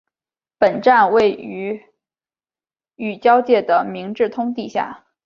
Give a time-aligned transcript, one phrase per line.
[0.57, 1.79] 本站位于
[2.95, 5.05] 与交界的明治通地下。